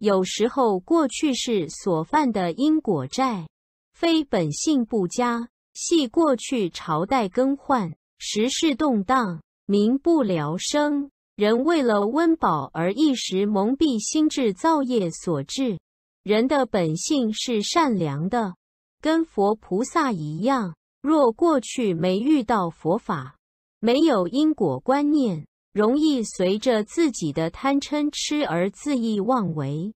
[0.00, 3.46] 有时候过去世所犯的因果债，
[3.92, 15.78] 非本性不佳，系过去朝代更换、时事动荡、民不聊生，人为了温饱而一时蒙蔽心智造业所致。
[16.22, 18.54] 人的本性是善良的，
[19.02, 20.74] 跟佛菩萨一样。
[21.02, 23.36] 若过去没遇到佛法，
[23.80, 29.94] 没有因果观念，容易随着自己的贪嗔痴而恣意妄为。